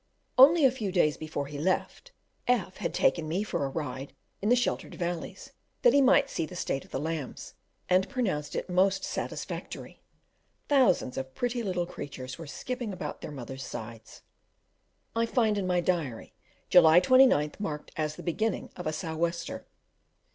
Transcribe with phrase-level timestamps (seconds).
[0.35, 2.11] Only a few days before he left,
[2.47, 5.51] F had taken me for a ride in the sheltered valleys,
[5.83, 7.53] that he might see the state of the lambs,
[7.87, 10.01] and pronounced it most satisfactory;
[10.67, 14.01] thousands of the pretty little creatures were skipping about by their mothers' side.
[15.15, 16.33] I find, by my Diary,
[16.67, 19.67] July 29th marked, as the beginning of a "sou' wester."